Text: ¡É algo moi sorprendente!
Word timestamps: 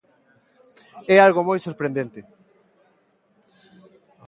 ¡É 1.15 1.17
algo 1.19 1.41
moi 1.49 1.59
sorprendente! 1.61 2.19